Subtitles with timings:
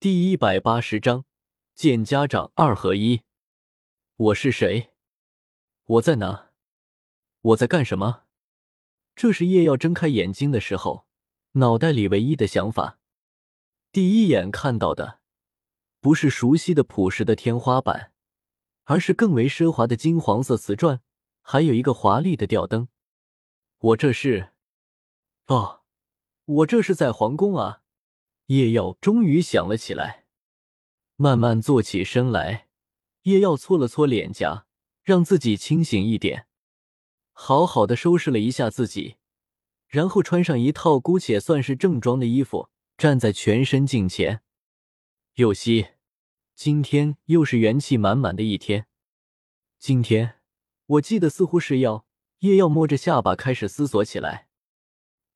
[0.00, 1.26] 第一百八十章
[1.74, 3.20] 见家长二合一。
[4.16, 4.92] 我是谁？
[5.84, 6.52] 我在哪？
[7.42, 8.22] 我在干什么？
[9.14, 11.06] 这是叶耀睁开眼睛的时候，
[11.52, 12.98] 脑袋里唯一的想法。
[13.92, 15.20] 第一眼看到的，
[16.00, 18.14] 不是熟悉的朴实的天花板，
[18.84, 21.02] 而是更为奢华的金黄色瓷砖，
[21.42, 22.88] 还有一个华丽的吊灯。
[23.80, 24.54] 我这是……
[25.48, 25.82] 哦，
[26.46, 27.79] 我这是在皇宫啊！
[28.50, 30.24] 叶耀终于想了起来，
[31.14, 32.66] 慢慢坐起身来。
[33.22, 34.66] 叶耀搓了搓脸颊，
[35.04, 36.48] 让自己清醒一点，
[37.30, 39.18] 好好的收拾了一下自己，
[39.86, 44.42] 然后穿上一套姑且算是正装的衣服，站在全身镜前。
[45.34, 45.90] 右希，
[46.56, 48.88] 今天又是元气满满的一天。
[49.78, 50.40] 今天，
[50.86, 52.04] 我记得似乎是要
[52.40, 54.48] 叶耀摸着下巴开始思索起来。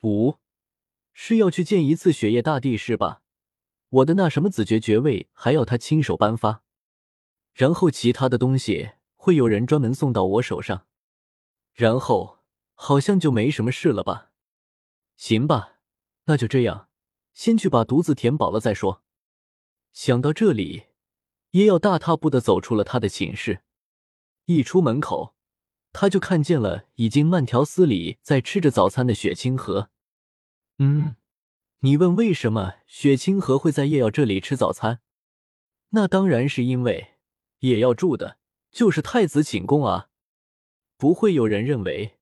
[0.02, 0.38] 五。
[1.14, 3.22] 是要去见一次雪夜大帝是吧？
[3.88, 6.62] 我的那什么子爵爵位还要他亲手颁发，
[7.54, 10.86] 然后其他的东西会有人专门送到我手上，
[11.72, 12.40] 然后
[12.74, 14.32] 好像就没什么事了吧？
[15.16, 15.74] 行吧，
[16.24, 16.88] 那就这样，
[17.32, 19.04] 先去把肚子填饱了再说。
[19.92, 20.86] 想到这里，
[21.52, 23.62] 也要大踏步的走出了他的寝室。
[24.46, 25.36] 一出门口，
[25.92, 29.90] 他就看见了已经慢条斯理在吃着早餐的雪清河。
[30.78, 31.16] 嗯，
[31.80, 35.00] 你问为什么雪清河会在叶耀这里吃早餐？
[35.90, 37.14] 那当然是因为
[37.60, 38.38] 叶耀住的
[38.72, 40.08] 就是太子寝宫啊！
[40.96, 42.18] 不会有人认为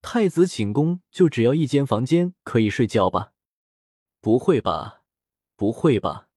[0.00, 3.32] 太子寝宫就只要一间房间可以睡觉吧？
[4.20, 5.02] 不会吧？
[5.56, 6.28] 不会吧？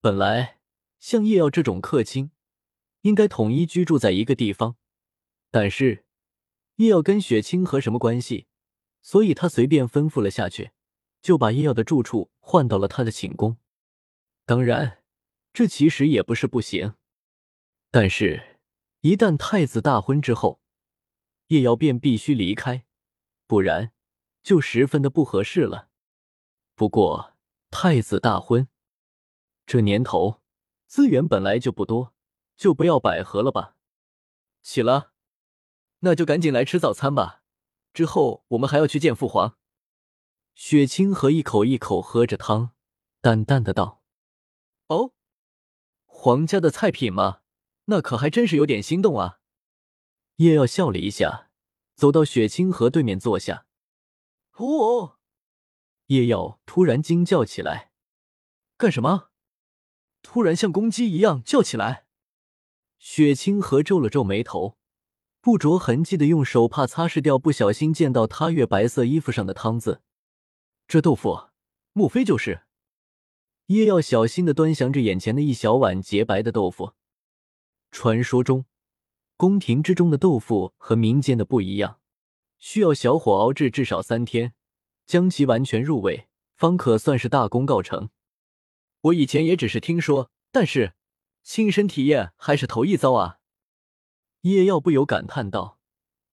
[0.00, 0.60] 本来
[0.98, 2.30] 像叶耀这种客卿，
[3.02, 4.76] 应该统一居住在一个地方，
[5.50, 6.06] 但是
[6.76, 8.46] 叶耀跟雪清河什么关系？
[9.02, 10.72] 所以他随便吩咐了下去，
[11.22, 13.56] 就把叶耀的住处换到了他的寝宫。
[14.44, 15.02] 当然，
[15.52, 16.94] 这其实也不是不行，
[17.90, 18.58] 但是，
[19.00, 20.60] 一旦太子大婚之后，
[21.48, 22.84] 叶耀便必须离开，
[23.46, 23.92] 不然
[24.42, 25.88] 就十分的不合适了。
[26.74, 27.36] 不过，
[27.70, 28.68] 太子大婚，
[29.66, 30.40] 这年头
[30.86, 32.14] 资源本来就不多，
[32.56, 33.76] 就不要百合了吧。
[34.62, 35.12] 起了，
[36.00, 37.39] 那就赶紧来吃早餐吧。
[37.92, 39.56] 之后我们还要去见父皇。
[40.54, 42.70] 雪清河一口一口喝着汤，
[43.20, 44.02] 淡淡的道
[44.88, 45.12] ：“哦，
[46.04, 47.40] 皇家的菜品吗？
[47.86, 49.40] 那可还真是有点心动啊。”
[50.36, 51.50] 叶耀笑了一下，
[51.94, 53.66] 走到雪清河对面坐下。
[54.56, 55.18] 哦！
[56.06, 57.92] 叶耀突然惊叫起来
[58.76, 59.30] ：“干什么？”
[60.22, 62.06] 突然像公鸡一样叫起来。
[62.98, 64.79] 雪清河皱了皱眉头。
[65.42, 70.02] 不着痕迹的用手帕擦拭掉不小心溅到他月白色衣服上的汤渍。
[70.86, 71.48] 这豆腐，
[71.92, 72.62] 莫非就是
[73.66, 76.92] 叶耀小心的端详着眼前的一小碗洁白的豆腐。
[77.90, 78.66] 传说中，
[79.38, 82.00] 宫廷之中的豆腐和民间的不一样，
[82.58, 84.52] 需要小火熬制至少三天，
[85.06, 88.10] 将其完全入味，方可算是大功告成。
[89.00, 90.92] 我以前也只是听说，但是
[91.42, 93.38] 亲身体验还是头一遭啊。
[94.42, 95.78] 叶耀不由感叹道，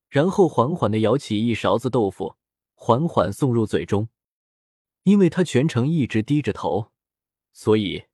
[0.09, 2.35] 然后缓缓的舀起一勺子豆腐，
[2.73, 4.09] 缓缓送入嘴中。
[5.03, 6.91] 因为他全程一直低着头，
[7.53, 8.05] 所以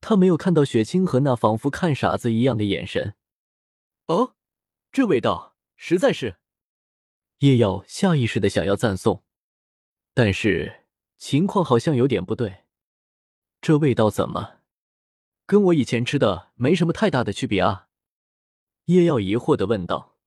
[0.00, 3.14] 他没有看到雪清河那仿佛看傻子一样的眼神。
[4.06, 4.34] 哦，
[4.92, 6.36] 这味道实在是……
[7.38, 9.24] 叶耀下意识的想要赞颂，
[10.12, 10.84] 但是
[11.16, 12.64] 情况好像有点不对。
[13.60, 14.58] 这味道怎么
[15.46, 17.88] 跟我以前吃的没什么太大的区别啊？
[18.86, 20.18] 叶耀疑惑的问道：“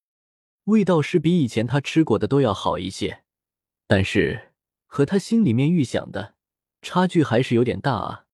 [0.65, 3.23] 味道是比以前他吃过的都要好一些，
[3.85, 4.53] 但是
[4.87, 6.35] 和他心里面预想的
[6.81, 8.25] 差距还是有点大啊！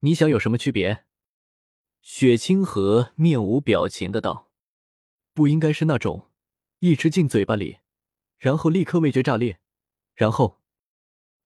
[0.00, 1.04] 你想有什么区别？”
[2.00, 4.50] 雪清河面无表情的道
[5.34, 6.30] ：“不应该是那种
[6.78, 7.78] 一吃进嘴巴里，
[8.38, 9.58] 然后立刻味觉炸裂，
[10.14, 10.60] 然后……”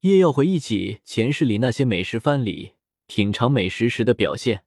[0.00, 2.74] 叶耀回忆起前世里那些美食番里
[3.06, 4.64] 品尝美食时的表现，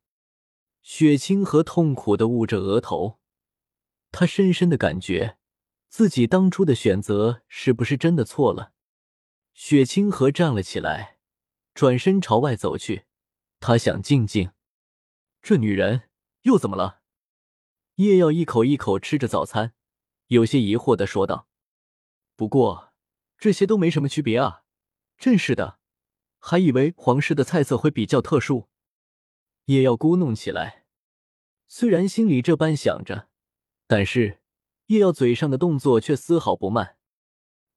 [0.81, 3.18] 雪清河痛苦的捂着额头。
[4.11, 5.37] 他深深的感觉，
[5.87, 8.73] 自己当初的选择是不是真的错了？
[9.53, 11.17] 雪清河站了起来，
[11.73, 13.05] 转身朝外走去。
[13.59, 14.51] 他想静静。
[15.41, 16.09] 这女人
[16.41, 17.01] 又怎么了？
[17.95, 19.73] 叶耀一口一口吃着早餐，
[20.27, 21.47] 有些疑惑的说道
[22.35, 22.93] ：“不过
[23.37, 24.63] 这些都没什么区别啊。
[25.17, 25.79] 真是的，
[26.39, 28.69] 还以为皇室的菜色会比较特殊。”
[29.65, 30.85] 叶耀咕哝起来，
[31.67, 33.28] 虽然心里这般想着。
[33.89, 34.37] 但是
[34.85, 36.97] 叶耀嘴上的动作却丝毫不慢。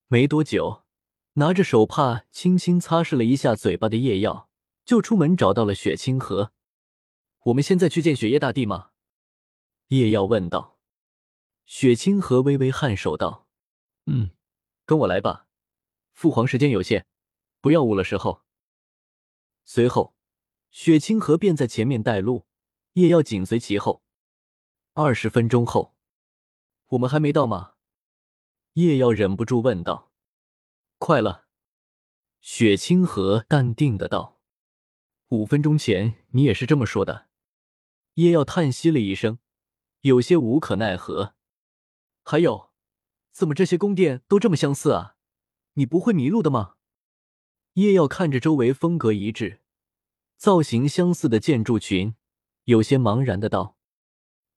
[0.08, 0.84] 没多久，
[1.32, 4.50] 拿着手帕轻轻擦拭了一下嘴巴的叶耀
[4.84, 6.52] 就出门找到了雪清河。
[7.44, 8.90] 我们现在去见雪夜大帝吗？
[9.88, 10.78] 叶耀问道。
[11.64, 13.48] 雪清河微微颔首道
[14.04, 14.32] ：“嗯，
[14.84, 15.46] 跟我来吧。
[16.12, 17.06] 父皇时间有限，
[17.62, 18.42] 不要误了时候。”
[19.64, 20.14] 随后，
[20.70, 22.44] 雪清河便在前面带路，
[22.92, 24.02] 叶耀紧随其后。
[24.92, 25.94] 二十分钟后，
[26.92, 27.74] 我们还没到吗？
[28.74, 30.12] 叶耀忍不住问道。
[30.98, 31.46] “快了。”
[32.42, 34.40] 雪清河淡定的道。
[35.28, 37.28] “五分钟前你也是这么说的。”
[38.14, 39.38] 叶耀叹息了一声，
[40.02, 41.34] 有些无可奈何。
[42.24, 42.70] 还有，
[43.30, 45.16] 怎么这些宫殿都这么相似啊？
[45.74, 46.74] 你不会迷路的吗？
[47.74, 49.62] 叶耀看着周围风格一致、
[50.36, 52.14] 造型相似的建筑群，
[52.64, 53.78] 有些茫然的道：“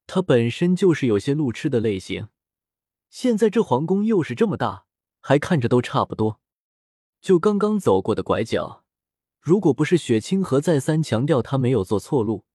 [0.08, 2.30] 他本身就是有些路痴的类型，
[3.10, 4.86] 现在这皇宫又是这么大，
[5.20, 6.40] 还看着都差不多。
[7.22, 8.84] 就刚刚走过的拐角，
[9.40, 12.46] 如果不是雪清河再三强调他没有做错路，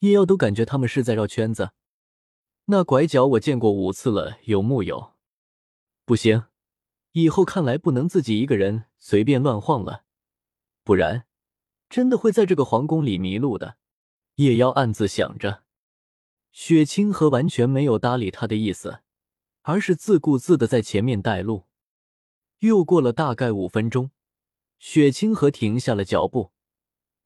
[0.00, 1.72] 叶耀都感觉他们是在绕圈子。”
[2.66, 5.12] 那拐角我见过五次了，有木有？
[6.06, 6.44] 不行，
[7.12, 10.04] 以后看来不能自己一个人随便乱晃了，
[10.82, 11.26] 不然
[11.90, 13.76] 真的会在这个皇宫里迷路的。
[14.36, 15.63] 叶妖暗自想着，
[16.56, 19.02] 雪清河完全没有搭理他的意思，
[19.62, 21.66] 而是自顾自的在前面带路。
[22.60, 24.12] 又过了大概五分钟，
[24.78, 26.52] 雪清河停下了脚步，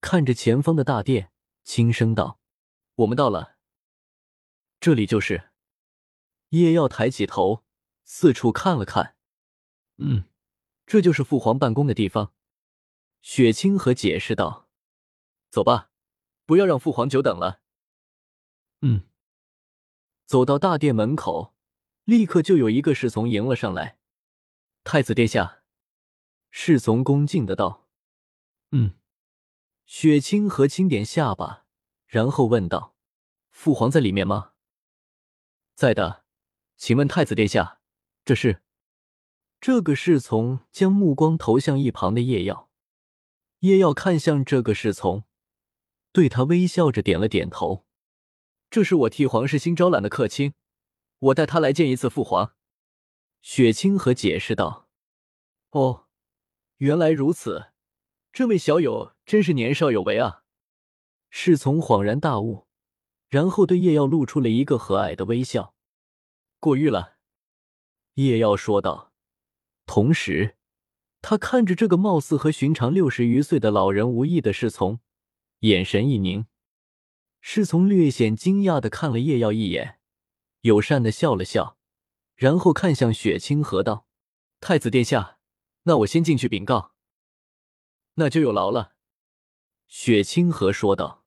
[0.01, 1.31] 看着前方的大殿，
[1.63, 2.41] 轻声道
[2.97, 3.59] ：“我们到了。”
[4.81, 5.51] 这里就是。
[6.49, 7.63] 叶耀抬起头，
[8.05, 9.15] 四处看了看。
[9.99, 10.25] 嗯，
[10.87, 12.33] 这就是父皇办公的地方。
[13.21, 14.71] 雪清河解释道
[15.53, 15.91] ：“走吧，
[16.47, 17.61] 不要让父皇久等了。”
[18.81, 19.05] 嗯。
[20.29, 21.55] 走到大殿门口，
[22.05, 23.97] 立刻就有一个侍从迎了上来。
[24.85, 25.63] 太子殿下，
[26.51, 27.89] 侍从恭敬的道
[28.73, 28.93] ：“嗯。”
[29.87, 31.65] 雪清河轻点下巴，
[32.07, 32.95] 然后问道
[33.49, 34.53] ：“父皇在里面吗？”
[35.75, 36.25] 在的，
[36.77, 37.81] 请问太子殿下，
[38.27, 38.61] 这是？
[39.63, 42.69] 这个侍从将目光投向一旁的叶耀，
[43.61, 45.25] 叶耀看向这个侍从，
[46.13, 47.87] 对他微笑着点了点头。
[48.71, 50.55] 这是我替皇室新招揽的客卿，
[51.19, 52.55] 我带他来见一次父皇。
[53.43, 54.89] 雪清河解释道
[55.71, 56.07] ：“哦，
[56.79, 57.73] 原来如此，
[58.33, 60.43] 这位小友真是年少有为啊！”
[61.31, 62.69] 侍从恍然大悟。
[63.29, 65.75] 然后对叶耀露出了一个和蔼的微笑。
[66.61, 67.19] 过誉了，
[68.15, 69.13] 叶耀说道。
[69.85, 70.57] 同时，
[71.21, 75.01] 他看着这个貌似和寻常六十余岁的老人无异的侍从，
[75.59, 76.47] 眼神一凝。
[77.51, 80.01] 侍从略显惊讶的看了叶耀一眼，
[80.61, 81.79] 友善的笑了笑，
[82.35, 84.07] 然后看向雪清河道
[84.61, 85.39] ：“太子殿下，
[85.85, 86.93] 那我先进去禀告。”
[88.17, 88.97] 那就有劳了。”
[89.89, 91.25] 雪清河说道，“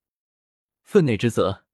[0.83, 1.65] 分内之责。”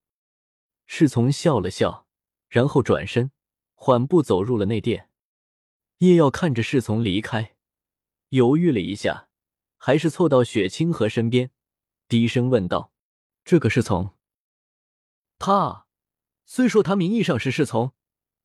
[0.87, 2.07] 侍从笑了笑，
[2.47, 3.31] 然后转身，
[3.73, 5.09] 缓步走入了内殿。
[5.97, 7.57] 叶耀看着侍从离开，
[8.29, 9.27] 犹豫了一下，
[9.75, 11.51] 还是凑到雪清河身边，
[12.07, 12.93] 低声问道
[13.43, 14.16] ：“这个侍从？
[15.39, 15.87] 他
[16.45, 17.93] 虽说他名义上是侍从，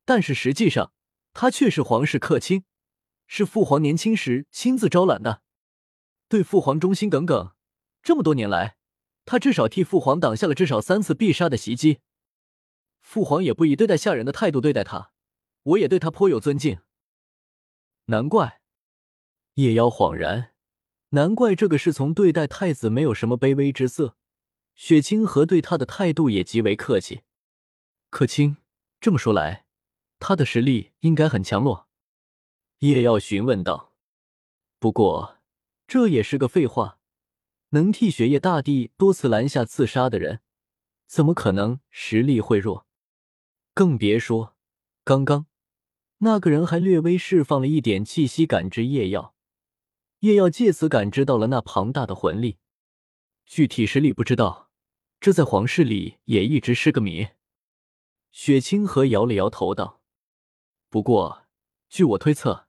[0.05, 0.93] 但是实际上
[1.33, 2.65] 他却是皇室客卿，
[3.27, 5.41] 是父皇年轻时亲自招揽的，
[6.27, 7.53] 对父皇忠心耿耿。
[8.01, 8.77] 这么多年来，
[9.25, 11.99] 他至少替父皇挡下了至少三次必杀的袭击。”
[12.99, 15.11] 父皇也不以对待下人的态度对待他，
[15.63, 16.79] 我也对他颇有尊敬。
[18.05, 18.61] 难怪，
[19.55, 20.53] 叶妖恍然，
[21.09, 24.17] 难怪这个侍从对待太子没有什么卑微之色。
[24.75, 27.21] 雪清河对他的态度也极为客气。
[28.09, 28.57] 客卿，
[28.99, 29.65] 这么说来，
[30.19, 31.87] 他的实力应该很强弱。
[32.79, 33.93] 叶耀询问道。
[34.79, 35.37] 不过，
[35.87, 36.99] 这也是个废话。
[37.69, 40.41] 能替雪夜大帝多次拦下刺杀的人，
[41.07, 42.85] 怎么可能实力会弱？
[43.73, 44.55] 更别说，
[45.03, 45.47] 刚刚
[46.19, 49.33] 那个人还略微释放了一点气息，感知夜耀，
[50.19, 52.59] 夜耀借此感知到了那庞大的魂力，
[53.45, 54.71] 具体实力不知道，
[55.19, 57.27] 这在皇室里也一直是个谜。
[58.31, 60.01] 雪清河摇了摇头道
[60.89, 61.45] ：“不过，
[61.89, 62.67] 据我推测，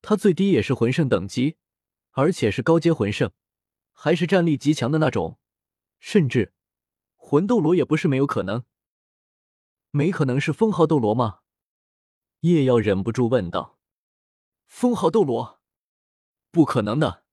[0.00, 1.56] 他最低也是魂圣等级，
[2.12, 3.30] 而且是高阶魂圣，
[3.92, 5.38] 还是战力极强的那种，
[6.00, 6.54] 甚至
[7.16, 8.64] 魂斗罗也不是没有可能。”
[9.90, 11.40] 没可能是封号斗罗吗？
[12.40, 13.78] 叶耀忍不住问道。
[14.66, 15.60] 封号斗罗？
[16.50, 17.23] 不可能的！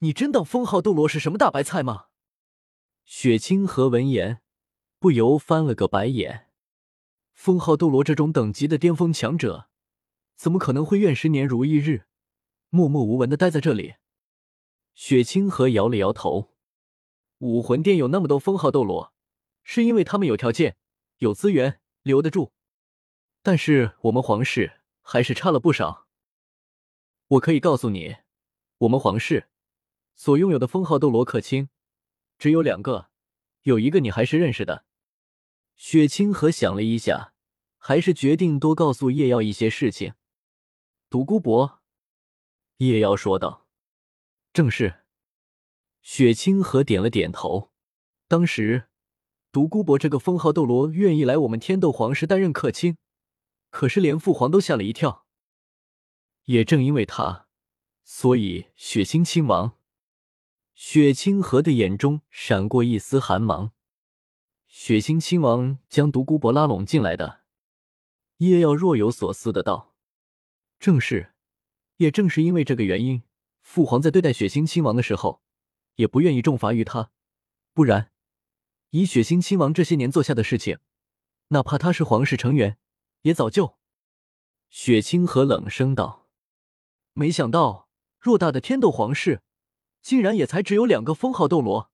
[0.00, 2.06] 你真当封号斗罗是什么大白菜吗？
[3.04, 4.42] 雪清河闻言
[4.98, 6.50] 不由翻了个白眼。
[7.32, 9.70] 封号斗罗这种等级的巅峰强者，
[10.34, 12.06] 怎么可能会愿十年如一日，
[12.68, 13.94] 默默无闻的待在这里？
[14.94, 16.54] 雪清河摇了摇头。
[17.38, 19.14] 武魂殿有那么多封号斗罗，
[19.62, 20.76] 是因为他们有条件、
[21.18, 22.52] 有资源，留得住。
[23.42, 26.06] 但是我们皇室还是差了不少。
[27.28, 28.16] 我可以告诉你，
[28.78, 29.48] 我们皇室
[30.16, 31.68] 所拥有的封号斗罗可卿
[32.38, 33.10] 只有两个，
[33.62, 34.84] 有一个你还是认识的。
[35.76, 37.34] 雪清河想了一下，
[37.76, 40.14] 还是决定多告诉叶耀一些事情。
[41.10, 41.82] 独孤博，
[42.78, 43.68] 叶耀说道
[44.52, 45.04] ：“正是。”
[46.00, 47.72] 雪清河点了点头。
[48.26, 48.88] 当时，
[49.52, 52.96] 独孤博这个封号斗罗愿意来我们天斗皇室担任客卿，
[53.70, 55.26] 可是连父皇都吓了一跳。
[56.44, 57.48] 也正因为他，
[58.02, 59.75] 所以雪清亲王。
[60.78, 63.72] 雪清河的眼中闪过一丝寒芒。
[64.68, 67.40] 血腥亲王将独孤博拉拢进来的。
[68.36, 69.94] 叶耀若有所思的道
[70.78, 71.32] ：“正是，
[71.96, 73.22] 也正是因为这个原因，
[73.62, 75.42] 父皇在对待血腥亲王的时候。”
[75.96, 77.10] 也不愿意重罚于他，
[77.72, 78.12] 不然，
[78.90, 80.78] 以血腥亲王这些年做下的事情，
[81.48, 82.76] 哪怕他是皇室成员，
[83.22, 83.78] 也早就……
[84.68, 86.28] 雪清河冷声道
[87.14, 87.88] ：“没想到，
[88.20, 89.40] 偌大的天斗皇室，
[90.06, 91.90] 竟然也才只有两个封号斗罗。”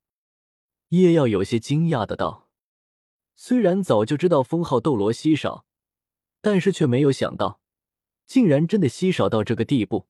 [0.93, 2.51] 叶耀有些惊讶的道
[3.35, 5.65] ：“虽然早就知道封号斗罗稀少，
[6.43, 7.63] 但是却没有想到，
[8.27, 10.09] 竟然真的稀少到这个地步。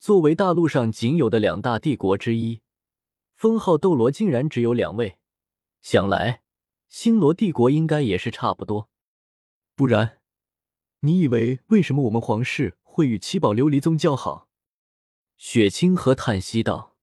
[0.00, 2.62] 作为大陆上仅有的两大帝国之一。”
[3.36, 5.18] 封号斗罗竟然只有两位，
[5.82, 6.42] 想来
[6.88, 8.88] 星罗帝国应该也是差不多。
[9.76, 10.18] 不然，
[11.00, 14.48] 你以为为什么我们皇室会与七宝琉璃宗交好？
[15.36, 16.93] 雪清河叹息道：“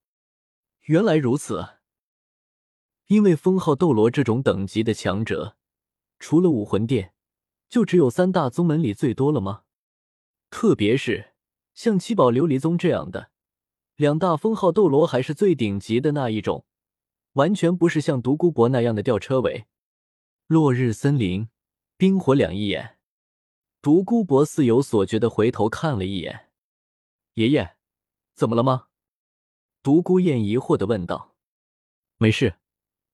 [0.84, 1.80] 原来如此。
[3.08, 5.58] 因为封号斗罗这种等级的强者，
[6.20, 7.14] 除了武魂殿，
[7.68, 9.64] 就只有三大宗门里最多了吗？
[10.50, 11.34] 特别是
[11.74, 13.32] 像七宝琉璃宗这样的。”
[13.98, 16.66] 两大封号斗罗还是最顶级的那一种，
[17.34, 19.68] 完全不是像独孤博那样的吊车尾。
[20.48, 21.50] 落日森林，
[21.98, 22.98] 冰火两一眼。
[23.82, 26.50] 独孤博似有所觉的回头看了一眼
[27.34, 27.76] 爷爷，
[28.34, 28.88] 怎么了吗？
[29.84, 31.36] 独孤雁疑惑的问道。
[32.18, 32.58] 没事，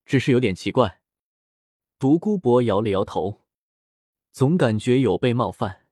[0.05, 1.01] 只是有点奇怪。
[1.97, 3.45] 独孤博摇了摇头，
[4.33, 5.87] 总感觉有被冒犯。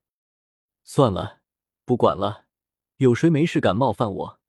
[0.84, 1.40] 算了，
[1.86, 2.44] 不管了，
[2.98, 4.40] 有谁没事敢冒犯我？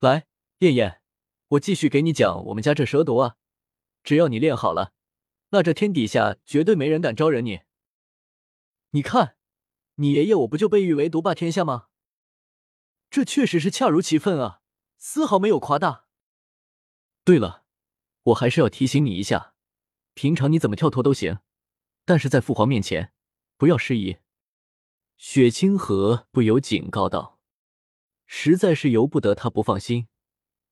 [0.00, 0.26] 来，
[0.58, 1.02] 燕燕，
[1.48, 3.36] 我继续给你讲我们家这蛇毒啊！
[4.04, 4.92] 只要你练好了，
[5.48, 7.62] 那这天底下绝对没人敢招惹你。
[8.90, 9.36] 你看，
[9.94, 11.88] 你爷爷我不就被誉为毒霸天下吗？
[13.08, 14.60] 这确实是恰如其分啊，
[14.98, 16.06] 丝毫没有夸大。
[17.24, 17.64] 对了，
[18.24, 19.54] 我还是要提醒你一下，
[20.14, 21.38] 平常你怎么跳脱都行，
[22.04, 23.12] 但是在父皇面前
[23.56, 24.18] 不要失仪。
[25.16, 27.38] 雪清河不由警告道。
[28.30, 30.08] 实在是由不得他不放心，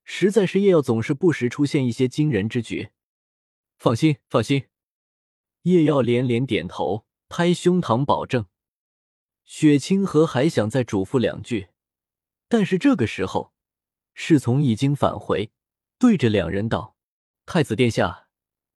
[0.05, 2.91] 实在是叶耀总是不时出现一些惊人之举。
[3.79, 4.69] 放心，放心。
[5.63, 8.47] 叶耀连连点头，拍胸膛保证。
[9.45, 11.69] 雪清河还想再嘱咐两句，
[12.47, 13.55] 但是这个时候，
[14.19, 15.53] 侍从已经返回，
[15.99, 16.97] 对着两人道
[17.45, 18.29] ：“太子殿下，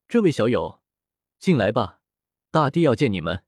[0.06, 0.82] 这位小友，
[1.38, 2.00] 进来吧，
[2.50, 3.42] 大帝要见你们。”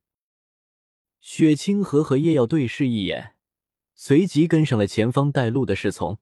[1.21, 3.37] 雪清河和叶耀对视一眼。
[3.95, 6.19] 随即跟上了前方带路的侍从，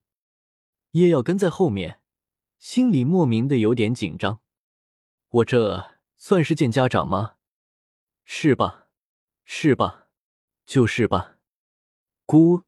[0.90, 2.00] 叶耀跟在后面，
[2.58, 4.40] 心里莫名的有点紧张。
[5.28, 7.36] 我这算是见家长吗？
[8.24, 8.88] 是吧？
[9.44, 10.08] 是吧？
[10.66, 11.38] 就是吧。
[12.26, 12.64] 姑，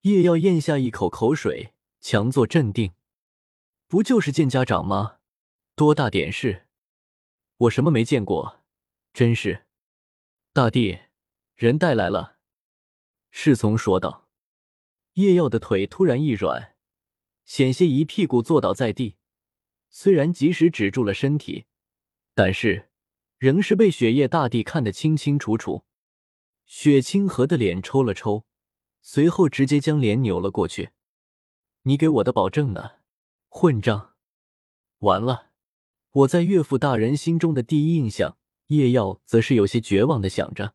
[0.00, 1.72] 叶耀咽下一口口水，
[2.08, 2.92] 强作镇定。
[3.88, 5.16] 不就是见家长吗？
[5.74, 6.68] 多大点事？
[7.56, 8.62] 我什么没见过？
[9.12, 9.66] 真是。
[10.52, 11.00] 大帝，
[11.56, 12.36] 人带来了。
[13.32, 14.28] 侍从说道。
[15.14, 16.76] 叶耀的腿突然一软，
[17.44, 19.16] 险些一屁股坐倒在地。
[19.90, 21.64] 虽然及时止住了身体，
[22.34, 22.88] 但是
[23.38, 25.84] 仍是被雪夜大帝看得清清楚楚。
[26.66, 28.46] 雪清河的脸抽了抽，
[29.02, 30.90] 随后直接将脸扭了过去。
[31.88, 32.96] “你给我的保证呢，
[33.48, 34.14] 混账！”
[35.00, 35.50] 完了，
[36.10, 38.36] 我在岳父大人心中的第一印象。
[38.68, 40.74] 叶耀则是有些绝望的想着。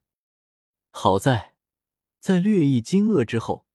[0.92, 1.56] 好在，
[2.22, 3.66] 在略一惊愕之后。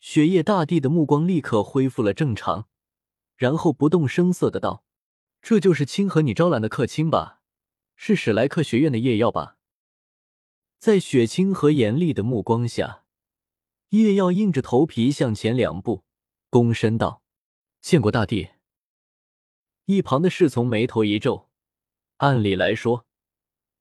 [0.00, 2.68] 雪夜大帝的目光立刻恢复了正常，
[3.36, 4.84] 然后不动声色的道
[5.40, 7.40] ：“这就是清河你招揽的客卿吧？
[7.96, 9.56] 是史莱克学院的夜耀吧？”
[10.78, 13.04] 在雪清河严厉的目光下，
[13.88, 16.04] 夜耀硬着头皮向前两步，
[16.62, 17.20] 躬身道
[17.82, 18.50] ：“见过大帝。”
[19.86, 21.48] 一旁的侍从眉头一皱，
[22.18, 23.06] 按理来说，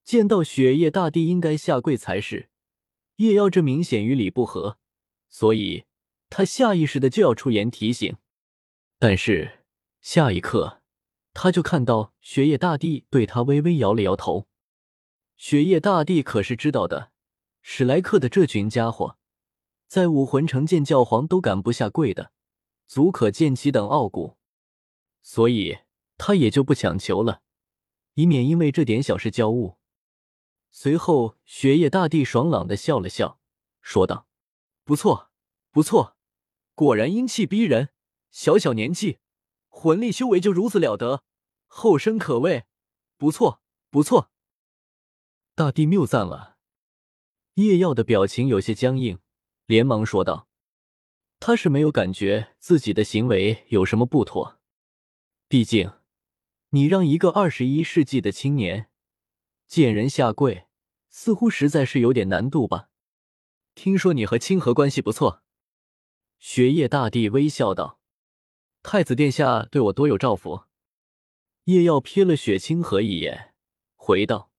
[0.04, 2.50] 见到雪夜大帝应该下跪才是，
[3.18, 4.80] 夜耀这明显与礼不合，
[5.30, 5.86] 所以。
[6.36, 8.16] 他下意识的就要出言提醒，
[8.98, 9.60] 但是
[10.02, 10.82] 下一刻，
[11.32, 14.48] 他就看到雪夜大帝对他微微摇了摇头。
[15.38, 17.12] 雪夜大帝可是知道的，
[17.62, 19.20] 史莱克的这群家伙，
[19.88, 22.32] 在武魂城见教皇都敢不下跪的，
[22.94, 24.38] 足可见其等傲骨，
[25.24, 25.80] 所以
[26.16, 27.42] 他也就不强求了，
[28.14, 29.80] 以免因为这点小事交恶。
[30.70, 33.40] 随后，雪夜大帝爽朗的笑了笑，
[33.82, 34.28] 说道
[34.86, 35.32] ：“不错，
[35.72, 36.16] 不错，
[36.76, 37.90] 果然英气逼人。
[38.30, 39.18] 小小年纪，
[39.70, 41.24] 魂力修为就如此了得，
[41.66, 42.66] 后生可畏。
[43.18, 44.30] 不错，不错。”
[45.56, 46.58] 大帝谬赞了。
[47.56, 49.18] 叶耀的表情有些僵硬，
[49.66, 50.48] 连忙说道
[51.46, 54.62] ：“他是没有感觉自己的行为有什么不妥，
[55.50, 55.92] 毕竟，
[56.70, 58.90] 你让一个二十一世纪的青年。”
[59.68, 60.68] 见人下跪，
[61.10, 62.88] 似乎实在是有点难度吧？
[63.76, 65.44] 听说你和清河关系不错。
[66.40, 68.00] 雪夜大帝微笑道
[68.82, 70.64] ：“太子殿下对我多有照拂。”
[71.66, 73.54] 叶耀瞥了雪清河一眼，
[73.96, 74.50] 回道：“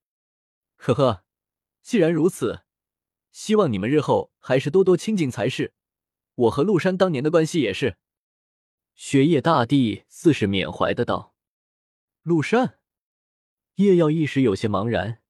[0.77, 1.23] 呵呵，
[1.81, 2.61] 既然如此，
[3.31, 5.73] 希望你们日后还是多多亲近才是。
[6.35, 7.97] 我和陆山当年的关系也是。”
[8.95, 11.35] 雪夜大帝似是缅怀的道
[12.23, 12.79] ：“陆山。”
[13.75, 15.21] 叶耀一时有些茫然，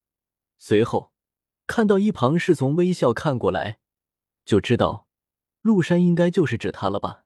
[0.59, 1.11] 随后
[1.65, 3.79] 看到一旁侍从微笑看过来，
[4.45, 5.07] 就知道
[5.61, 7.25] 陆山应该就是指他了吧。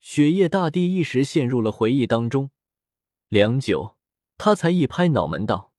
[0.00, 2.50] 雪夜大帝一时陷入了回忆当中，
[3.28, 3.96] 良久，
[4.36, 5.72] 他才一拍脑门道：“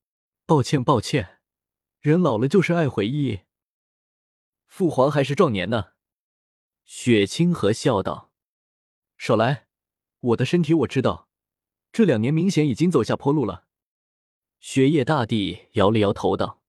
[0.48, 1.42] 抱歉，抱歉，
[2.00, 3.42] 人老了就是爱回忆。
[4.68, 5.95] 父皇还是壮年呢。”
[6.86, 8.32] 雪清河笑道
[9.18, 9.68] ：“少来，
[10.20, 11.28] 我的身体我知道，
[11.92, 13.66] 这两年明显已经走下坡路了。”
[14.60, 16.62] 雪夜大帝摇了摇头道：“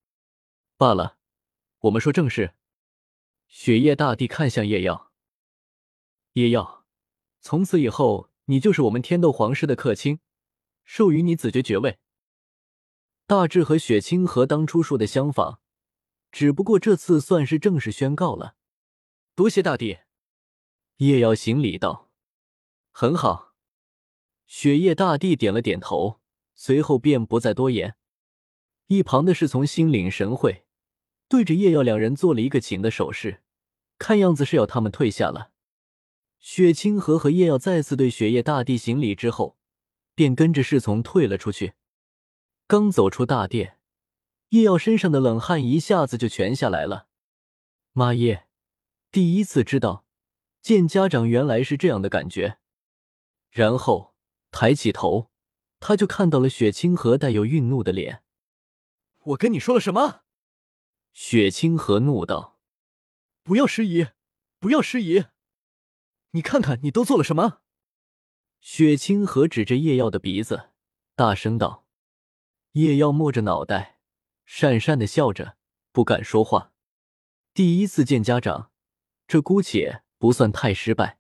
[0.79, 1.19] 罢了，
[1.81, 2.55] 我们说正事。”
[3.47, 5.13] 雪夜大帝看向叶耀
[6.33, 6.87] ：“叶耀，
[7.41, 10.21] 从此以后，你就是我们天斗皇室的客卿，
[10.85, 11.99] 授予你子爵爵位。”
[13.29, 15.61] 大致和雪清河当初说的相仿，
[16.33, 18.57] 只不过这次算是正式宣告了。
[19.35, 19.99] 多谢大帝。
[20.99, 22.11] 叶耀行礼道
[22.93, 23.55] ：“很好。”
[24.47, 26.21] 雪夜大帝点了点头。
[26.59, 27.97] 随后便不再多言，
[28.87, 30.65] 一旁的侍从心领神会，
[31.29, 33.43] 对着叶耀两人做了一个请的手势，
[33.99, 35.51] 看样子是要他们退下了。
[36.39, 39.59] 雪清河和叶耀再次对雪夜大帝行礼之后，
[40.15, 41.75] 便跟着侍从退了出去。
[42.67, 43.79] 刚走出大殿，
[44.49, 47.09] 叶耀身上的冷汗一下子就全下来了。
[47.93, 48.47] 妈耶，
[49.13, 50.06] 第一次知道
[50.67, 52.59] 见家长原来是这样的感觉。
[53.53, 54.17] 然后
[54.51, 55.31] 抬起头。
[55.79, 58.25] 他就看到了雪清河带有愠怒的脸。
[59.23, 60.23] 我跟你说了什么？
[61.13, 62.59] 雪清河怒道
[63.45, 64.09] ：“不要失仪，
[64.59, 65.27] 不要失仪！
[66.31, 67.61] 你看看你都做了什么？”
[68.59, 70.71] 雪清河指着叶耀的鼻子，
[71.15, 71.87] 大声道
[72.73, 74.01] ：“叶耀摸着脑袋，
[74.49, 75.59] 讪讪的笑着，
[75.93, 76.73] 不敢说话。
[77.55, 78.73] 第一次见家长，
[79.29, 81.19] 这姑且不算太失败。”